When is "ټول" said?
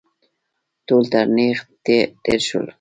0.87-1.03